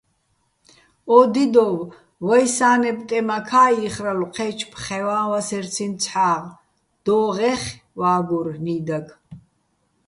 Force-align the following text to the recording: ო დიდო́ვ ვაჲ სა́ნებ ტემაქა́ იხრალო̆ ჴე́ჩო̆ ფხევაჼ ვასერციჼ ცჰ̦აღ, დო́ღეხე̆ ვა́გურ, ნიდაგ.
ო 1.15 1.19
დიდო́ვ 1.33 1.75
ვაჲ 2.27 2.45
სა́ნებ 2.55 2.97
ტემაქა́ 3.07 3.67
იხრალო̆ 3.85 4.31
ჴე́ჩო̆ 4.35 4.69
ფხევაჼ 4.71 5.19
ვასერციჼ 5.29 5.85
ცჰ̦აღ, 6.01 6.43
დო́ღეხე̆ 7.05 7.77
ვა́გურ, 7.99 8.47
ნიდაგ. 8.65 9.07